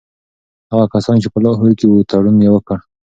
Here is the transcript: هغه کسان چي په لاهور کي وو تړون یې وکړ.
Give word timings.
هغه 0.71 0.85
کسان 0.93 1.15
چي 1.21 1.27
په 1.33 1.39
لاهور 1.45 1.71
کي 1.79 1.85
وو 1.87 2.07
تړون 2.09 2.37
یې 2.45 2.49
وکړ. 2.53 2.77